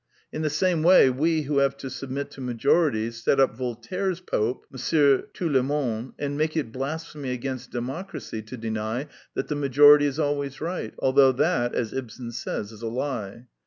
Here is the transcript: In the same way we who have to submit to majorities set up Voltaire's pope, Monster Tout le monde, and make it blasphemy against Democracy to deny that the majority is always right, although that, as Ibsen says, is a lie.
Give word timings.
In 0.33 0.41
the 0.41 0.49
same 0.49 0.81
way 0.81 1.11
we 1.11 1.43
who 1.43 1.59
have 1.59 1.77
to 1.77 1.87
submit 1.87 2.31
to 2.31 2.41
majorities 2.41 3.23
set 3.23 3.39
up 3.39 3.55
Voltaire's 3.55 4.19
pope, 4.19 4.65
Monster 4.71 5.27
Tout 5.31 5.51
le 5.51 5.61
monde, 5.61 6.13
and 6.17 6.35
make 6.35 6.57
it 6.57 6.71
blasphemy 6.71 7.29
against 7.29 7.69
Democracy 7.69 8.41
to 8.41 8.57
deny 8.57 9.05
that 9.35 9.47
the 9.47 9.53
majority 9.55 10.07
is 10.07 10.17
always 10.17 10.59
right, 10.59 10.95
although 10.97 11.31
that, 11.31 11.75
as 11.75 11.93
Ibsen 11.93 12.31
says, 12.31 12.71
is 12.71 12.81
a 12.81 12.87
lie. 12.87 13.45